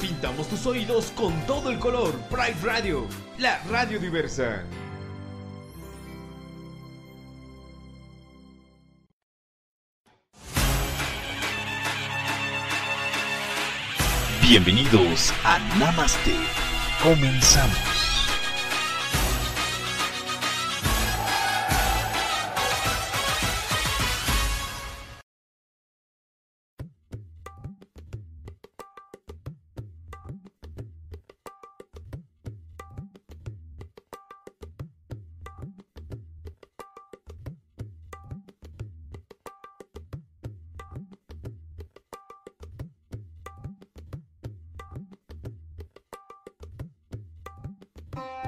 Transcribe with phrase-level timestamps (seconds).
[0.00, 2.14] Pintamos tus oídos con todo el color.
[2.30, 4.64] Pride Radio, la radio diversa.
[14.40, 16.34] Bienvenidos a Namaste.
[17.02, 18.07] Comenzamos.
[48.18, 48.47] Bye.